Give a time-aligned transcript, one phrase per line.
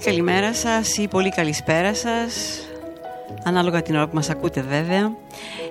[0.00, 2.60] Πολύ καλημέρα σας ή πολύ καλησπέρα σας
[3.44, 5.12] Ανάλογα την ώρα που μας ακούτε βέβαια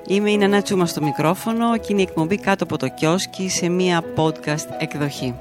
[0.08, 3.70] Είμαι η Νανά Τσούμα στο μικρόφωνο και είναι η εκπομπή κάτω από το κιόσκι σε
[3.70, 5.36] μία podcast εκδοχή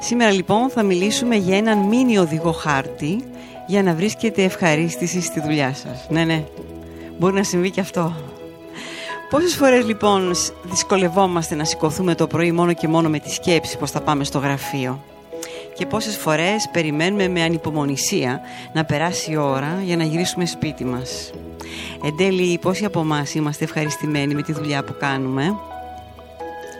[0.00, 3.24] Σήμερα λοιπόν θα μιλήσουμε για έναν μίνι οδηγό χάρτη
[3.66, 6.06] για να βρίσκετε ευχαρίστηση στη δουλειά σας.
[6.08, 6.44] Ναι, ναι,
[7.18, 8.29] μπορεί να συμβεί και αυτό.
[9.30, 10.30] Πόσες φορές λοιπόν
[10.62, 14.38] δυσκολευόμαστε να σηκωθούμε το πρωί μόνο και μόνο με τη σκέψη πως θα πάμε στο
[14.38, 15.04] γραφείο;
[15.74, 18.40] Και πόσες φορές περιμένουμε με ανυπομονησία
[18.72, 21.30] να περάσει η ώρα για να γυρίσουμε σπίτι μας;
[22.04, 25.56] Εν τέλει, πόσοι από εμάς είμαστε ευχαριστημένοι με τη δουλειά που κάνουμε;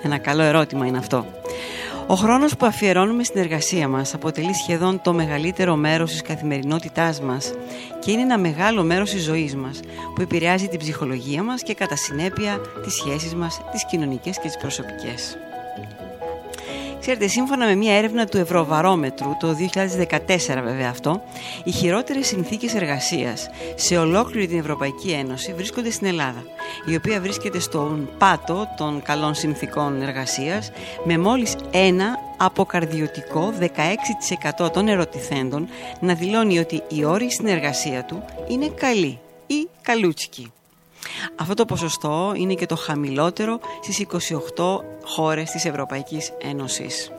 [0.03, 1.27] Ένα καλό ερώτημα είναι αυτό.
[2.11, 7.53] Ο χρόνος που αφιερώνουμε στην εργασία μας αποτελεί σχεδόν το μεγαλύτερο μέρος της καθημερινότητάς μας
[8.01, 9.81] και είναι ένα μεγάλο μέρος της ζωής μας
[10.15, 14.57] που επηρεάζει την ψυχολογία μας και κατά συνέπεια τις σχέσεις μας, τις κοινωνικές και τις
[14.57, 15.37] προσωπικές.
[17.01, 19.57] Ξέρετε, σύμφωνα με μια έρευνα του Ευρωβαρόμετρου, το
[20.09, 21.23] 2014 βέβαια αυτό,
[21.65, 26.43] οι χειρότερες συνθήκες εργασίας σε ολόκληρη την Ευρωπαϊκή Ένωση βρίσκονται στην Ελλάδα,
[26.87, 30.71] η οποία βρίσκεται στον πάτο των καλών συνθήκων εργασίας,
[31.05, 33.53] με μόλις ένα αποκαρδιωτικό
[34.63, 35.69] 16% των ερωτηθέντων
[36.01, 40.53] να δηλώνει ότι οι όροι στην εργασία του είναι καλοί ή καλούτσικοι.
[41.37, 44.07] Αυτό το ποσοστό είναι και το χαμηλότερο στις
[44.57, 47.11] 28 χώρες της Ευρωπαϊκής Ένωσης.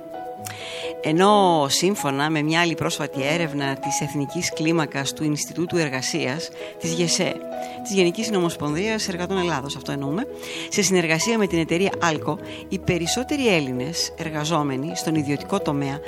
[1.01, 7.35] Ενώ σύμφωνα με μια άλλη πρόσφατη έρευνα της εθνικής κλίμακας του Ινστιτούτου Εργασίας, της ΓΣΕΕ,
[7.83, 10.27] της Γενικής Νομοσπονδίας Εργατών Ελλάδος, αυτό εννοούμε,
[10.69, 12.39] σε συνεργασία με την εταιρεία Alco,
[12.69, 15.99] οι περισσότεροι Έλληνες εργαζόμενοι στον ιδιωτικό τομέα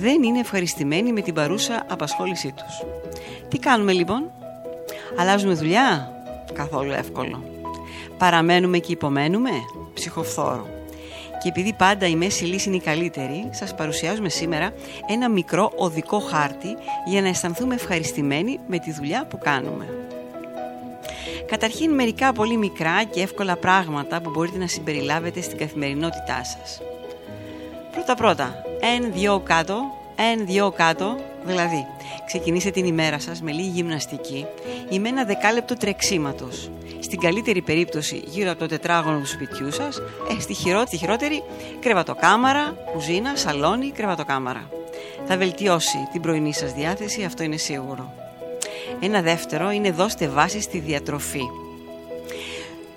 [0.00, 2.82] δεν είναι ευχαριστημένοι με την παρούσα απασχόλησή τους.
[3.48, 4.30] Τι κάνουμε λοιπόν;
[5.16, 6.12] Αλλάζουμε δουλειά;
[6.52, 7.42] Καθόλου εύκολο.
[8.18, 9.50] Παραμένουμε και υπομένουμε,
[9.94, 10.66] ψυχοφθόρο.
[11.42, 14.72] Και επειδή πάντα η μέση λύση είναι η καλύτερη, σας παρουσιάζουμε σήμερα
[15.08, 16.76] ένα μικρό οδικό χάρτη
[17.06, 19.88] για να αισθανθούμε ευχαριστημένοι με τη δουλειά που κάνουμε.
[21.46, 26.80] Καταρχήν μερικά πολύ μικρά και εύκολα πράγματα που μπορείτε να συμπεριλάβετε στην καθημερινότητά σας.
[27.92, 29.82] Πρώτα πρώτα, εν δυο κάτω,
[30.16, 31.86] εν δυο κάτω, δηλαδή
[32.26, 34.46] ξεκινήστε την ημέρα σας με λίγη γυμναστική
[34.88, 36.70] ή με ένα δεκάλεπτο τρεξίματος.
[37.00, 40.02] Στην καλύτερη περίπτωση γύρω από το τετράγωνο του σπιτιού σας,
[40.36, 41.42] ε, στη χειρότερη, χειρότερη
[41.80, 44.68] κρεβατοκάμαρα, κουζίνα, σαλόνι, κρεβατοκάμαρα.
[45.26, 48.12] Θα βελτιώσει την πρωινή σας διάθεση, αυτό είναι σίγουρο.
[49.00, 51.42] Ένα δεύτερο είναι δώστε βάση στη διατροφή.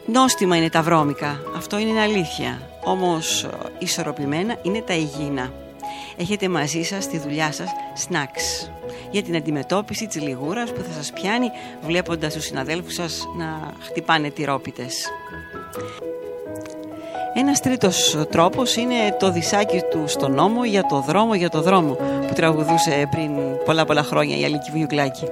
[0.06, 2.62] Νόστιμα είναι τα βρώμικα, αυτό είναι αλήθεια.
[2.84, 5.54] Όμως ε, ισορροπημένα είναι τα υγιεινά.
[6.18, 7.70] Έχετε μαζί σας στη δουλειά σας
[8.10, 8.70] snacks
[9.12, 11.52] για την αντιμετώπιση της λιγούρας που θα σας πιάνει
[11.86, 15.12] βλέποντας τους συναδέλφους σας να χτυπάνε τυρόπιτες.
[17.38, 21.94] Ένας τρίτος τρόπος είναι το δισάκι του στον νόμο για το δρόμο για το δρόμο
[22.28, 23.32] που τραγουδούσε πριν
[23.66, 25.28] πολλά πολλά χρόνια η Αλική Βιουγκλάκη.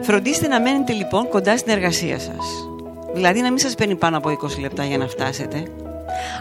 [0.00, 2.68] Φροντίστε να μένετε λοιπόν κοντά στην εργασία σας.
[3.14, 5.62] Δηλαδή να μην σας παίρνει πάνω από 20 λεπτά για να φτάσετε.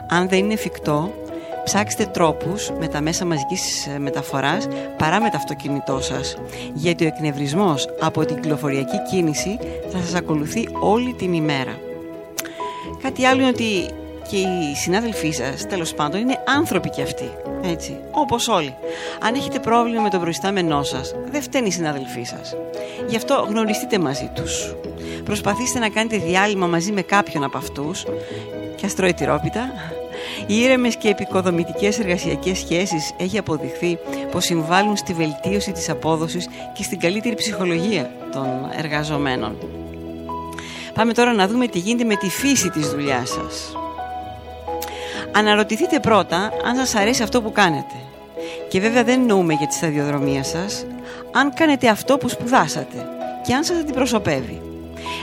[0.09, 1.11] Αν δεν είναι εφικτό,
[1.63, 4.67] ψάξτε τρόπους με τα μέσα μαζικής ε, μεταφοράς
[4.97, 6.37] παρά με το αυτοκίνητό σας.
[6.73, 9.59] Γιατί ο εκνευρισμός από την κυκλοφοριακή κίνηση
[9.91, 11.77] θα σας ακολουθεί όλη την ημέρα.
[13.01, 13.85] Κάτι άλλο είναι ότι
[14.29, 17.31] και οι συνάδελφοί σας τέλος πάντων είναι άνθρωποι κι αυτοί
[17.63, 18.75] έτσι, όπως όλοι.
[19.21, 22.55] Αν έχετε πρόβλημα με τον προϊστάμενό σας δεν φταίνει οι συνάδελφοί σας.
[23.07, 24.75] Γι' αυτό γνωριστείτε μαζί τους.
[25.23, 28.05] Προσπαθήστε να κάνετε διάλειμμα μαζί με κάποιον από αυτούς.
[28.75, 29.13] Και αστρώει
[30.47, 33.97] οι ήρεμες και επικοδομητικές εργασιακές σχέσεις έχει αποδειχθεί
[34.31, 38.47] πως συμβάλλουν στη βελτίωση της απόδοσης και στην καλύτερη ψυχολογία των
[38.77, 39.57] εργαζομένων.
[40.93, 43.75] Πάμε τώρα να δούμε τι γίνεται με τη φύση της δουλειάς σας.
[45.31, 47.95] Αναρωτηθείτε πρώτα αν σας αρέσει αυτό που κάνετε.
[48.69, 50.85] Και βέβαια δεν εννοούμε για τη σταδιοδρομία σας,
[51.31, 53.07] αν κάνετε αυτό που σπουδάσατε
[53.45, 54.61] και αν σας αντιπροσωπεύει.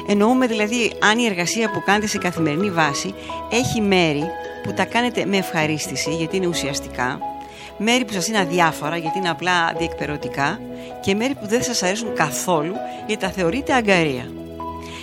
[0.08, 3.14] Εννοούμε δηλαδή αν η εργασία που κάνετε σε καθημερινή βάση
[3.50, 4.24] έχει μέρη
[4.68, 7.18] που τα κάνετε με ευχαρίστηση γιατί είναι ουσιαστικά,
[7.78, 10.60] μέρη που σας είναι αδιάφορα γιατί είναι απλά διεκπαιρεωτικά
[11.00, 12.72] και μέρη που δεν σας αρέσουν καθόλου
[13.06, 14.30] γιατί τα θεωρείτε αγκαρία.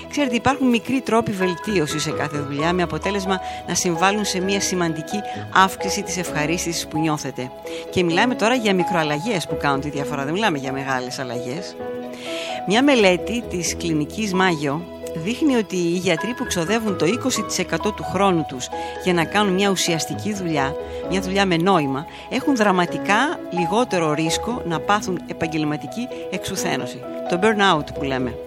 [0.10, 5.20] Ξέρετε, υπάρχουν μικροί τρόποι βελτίωσης σε κάθε δουλειά με αποτέλεσμα να συμβάλλουν σε μια σημαντική
[5.54, 7.52] αύξηση της ευχαρίστησης που νιώθετε.
[7.90, 11.76] Και μιλάμε τώρα για μικροαλλαγές που κάνουν τη διαφορά, δεν μιλάμε για μεγάλες αλλαγές.
[12.68, 18.46] Μια μελέτη της κλινικής Μάγιο δείχνει ότι οι γιατροί που ξοδεύουν το 20% του χρόνου
[18.48, 18.68] τους
[19.04, 20.76] για να κάνουν μια ουσιαστική δουλειά,
[21.10, 27.00] μια δουλειά με νόημα, έχουν δραματικά λιγότερο ρίσκο να πάθουν επαγγελματική εξουθένωση.
[27.30, 28.38] Το burnout που λέμε.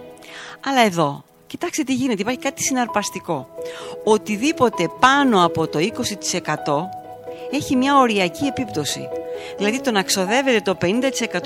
[0.67, 3.49] Αλλά εδώ, Κοιτάξτε τι γίνεται, υπάρχει κάτι συναρπαστικό.
[4.05, 5.83] Οτιδήποτε πάνω από το 20%
[7.51, 9.09] έχει μια οριακή επίπτωση.
[9.57, 10.77] Δηλαδή το να ξοδεύετε το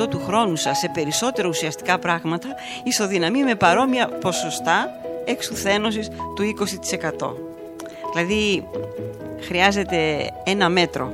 [0.02, 2.48] 50% του χρόνου σας σε περισσότερα ουσιαστικά πράγματα
[2.82, 7.34] ισοδυναμεί με παρόμοια ποσοστά εξουθένωσης του 20%.
[8.12, 8.66] Δηλαδή
[9.40, 11.12] χρειάζεται ένα μέτρο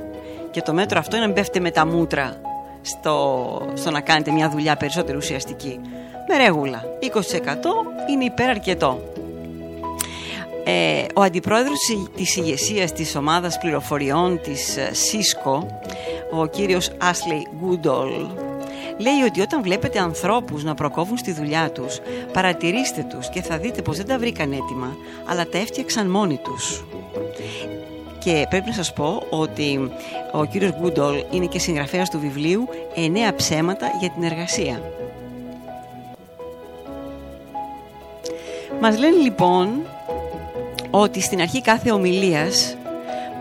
[0.51, 2.41] και το μέτρο αυτό είναι να μπέφτε με τα μούτρα
[2.81, 5.79] στο, στο να κάνετε μια δουλειά περισσότερο ουσιαστική.
[6.27, 6.83] Με ρέγουλα.
[7.01, 7.05] 20%
[8.09, 8.99] είναι υπεραρκετό.
[10.63, 11.77] Ε, ο αντιπρόεδρος
[12.15, 15.81] της ηγεσίας της ομάδας πληροφοριών της ΣΥΣΚΟ,
[16.31, 18.11] ο κύριος Άσλey Γκούντολ,
[18.99, 21.99] λέει ότι όταν βλέπετε ανθρώπους να προκόβουν στη δουλειά τους,
[22.33, 26.83] παρατηρήστε τους και θα δείτε πως δεν τα βρήκαν έτοιμα, αλλά τα έφτιαξαν μόνοι τους.
[28.19, 29.91] Και πρέπει να σας πω ότι
[30.31, 34.81] ο κύριος Γκούντολ είναι και συγγραφέας του βιβλίου «Εννέα ψέματα για την εργασία».
[38.81, 39.69] Μας λένε λοιπόν
[40.89, 42.77] ότι στην αρχή κάθε ομιλίας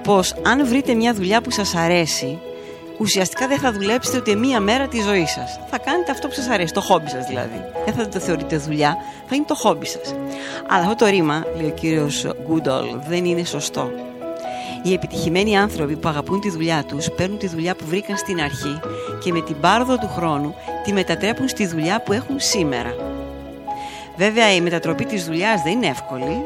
[0.02, 2.38] πως αν βρείτε μια δουλειά που σας αρέσει
[2.98, 5.60] ουσιαστικά δεν θα δουλέψετε ούτε μία μέρα τη ζωή σας.
[5.70, 7.64] Θα κάνετε αυτό που σας αρέσει, το χόμπι σας δηλαδή.
[7.84, 8.96] Δεν θα το θεωρείτε δουλειά,
[9.28, 10.14] θα είναι το χόμπι σας.
[10.68, 13.90] Αλλά αυτό το ρήμα, λέει ο κύριος Γκούντολ, δεν είναι σωστό.
[14.82, 18.80] Οι επιτυχημένοι άνθρωποι που αγαπούν τη δουλειά τους παίρνουν τη δουλειά που βρήκαν στην αρχή
[19.24, 20.54] και με την πάροδο του χρόνου
[20.84, 22.94] τη μετατρέπουν στη δουλειά που έχουν σήμερα.
[24.16, 26.42] Βέβαια η μετατροπή της δουλειάς δεν είναι εύκολη,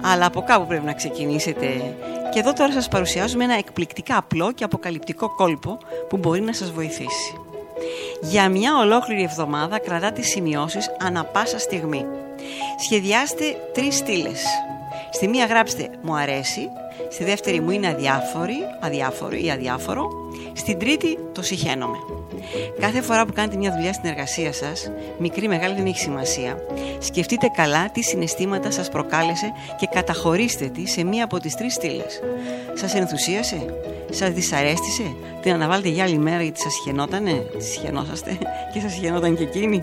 [0.00, 1.66] αλλά από κάπου πρέπει να ξεκινήσετε.
[2.32, 6.70] Και εδώ τώρα σας παρουσιάζουμε ένα εκπληκτικά απλό και αποκαλυπτικό κόλπο που μπορεί να σας
[6.70, 7.36] βοηθήσει.
[8.20, 12.06] Για μια ολόκληρη εβδομάδα κρατάτε σημειώσεις ανα πάσα στιγμή.
[12.84, 14.42] Σχεδιάστε τρεις στήλες.
[15.10, 16.68] Στη μία γράψτε «Μου αρέσει»,
[17.10, 20.21] στη δεύτερη μου είναι αδιάφορη, αδιάφορο ή αδιάφορο,
[20.52, 21.96] στην τρίτη το συχαίνομαι.
[22.80, 26.56] Κάθε φορά που κάνετε μια δουλειά στην εργασία σας, μικρή μεγάλη δεν έχει σημασία,
[26.98, 32.20] σκεφτείτε καλά τι συναισθήματα σας προκάλεσε και καταχωρήστε τη σε μία από τις τρεις στήλες.
[32.74, 33.74] Σας ενθουσίασε,
[34.10, 38.38] σας δυσαρέστησε, την αναβάλλετε για άλλη μέρα γιατί σας χαινότανε, τη χαινόσαστε
[38.72, 39.82] και σας χαινόταν και εκείνη;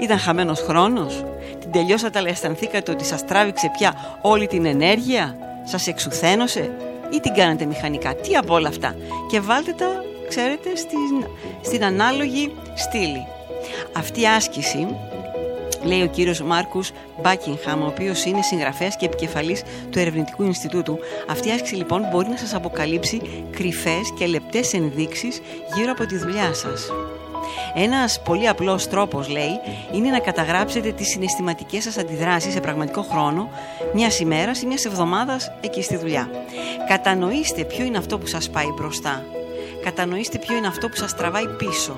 [0.00, 1.24] Ήταν χαμένος χρόνος,
[1.60, 6.70] την τελειώσατε αλλά αισθανθήκατε ότι σας τράβηξε πια όλη την ενέργεια, σας εξουθένωσε;
[7.10, 8.14] Ή την κάνετε μηχανικά.
[8.14, 8.96] Τι από όλα αυτά.
[9.30, 11.30] Και βάλτε τα, ξέρετε, στην,
[11.62, 13.26] στην ανάλογη στήλη.
[13.92, 14.86] Αυτή η άσκηση
[15.82, 16.90] λέει ο κύριος Μάρκους
[17.22, 20.98] Μπάκινχαμ, ο οποίος είναι συγγραφέας και επικεφαλής του Ερευνητικού Ινστιτούτου.
[21.28, 23.20] Αυτή η άσκηση λοιπόν μπορεί να σας αποκαλύψει
[23.50, 25.40] κρυφές και λεπτές ενδείξεις
[25.74, 26.90] γύρω από τη δουλειά σας.
[27.74, 29.60] Ένας πολύ απλός τρόπος, λέει,
[29.92, 33.48] είναι να καταγράψετε τις συναισθηματικές σας αντιδράσεις σε πραγματικό χρόνο
[33.94, 36.30] μιας ημέρας ή μιας εβδομάδας εκεί στη δουλειά.
[36.88, 39.24] Κατανοήστε ποιο είναι αυτό που σας πάει μπροστά.
[39.84, 41.96] Κατανοήστε ποιο είναι αυτό που σας τραβάει πίσω.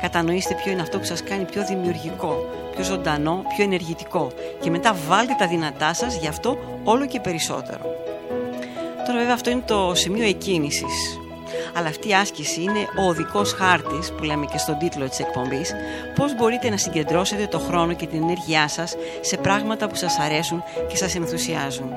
[0.00, 4.30] Κατανοήστε ποιο είναι αυτό που σας κάνει πιο δημιουργικό, πιο ζωντανό, πιο ενεργητικό
[4.60, 7.80] και μετά βάλτε τα δυνατά σας γι' αυτό όλο και περισσότερο.
[9.06, 11.21] Τώρα βέβαια αυτό είναι το σημείο εκκίνησης
[11.74, 15.74] αλλά αυτή η άσκηση είναι ο οδικός χάρτης που λέμε και στον τίτλο της εκπομπής
[16.14, 20.62] πώς μπορείτε να συγκεντρώσετε το χρόνο και την ενέργειά σας σε πράγματα που σας αρέσουν
[20.88, 21.92] και σας ενθουσιάζουν.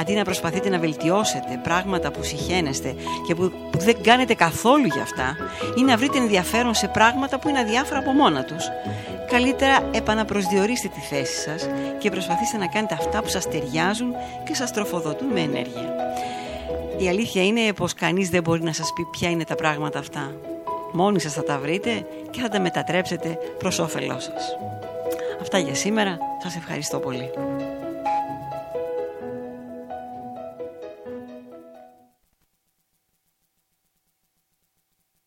[0.00, 2.94] Αντί να προσπαθείτε να βελτιώσετε πράγματα που συχαίνεστε
[3.26, 5.36] και που, που δεν κάνετε καθόλου για αυτά
[5.76, 8.64] ή να βρείτε ενδιαφέρον σε πράγματα που είναι αδιάφορα από μόνα τους.
[9.30, 14.14] Καλύτερα επαναπροσδιορίστε τη θέση σας και προσπαθήστε να κάνετε αυτά που σας ταιριάζουν
[14.44, 15.94] και σας τροφοδοτούν με ενέργεια.
[16.98, 20.34] Η αλήθεια είναι πως κανείς δεν μπορεί να σας πει ποια είναι τα πράγματα αυτά.
[20.92, 24.56] Μόνοι σας θα τα βρείτε και θα τα μετατρέψετε προς όφελός σας.
[25.40, 26.18] Αυτά για σήμερα.
[26.42, 27.30] Σας ευχαριστώ πολύ.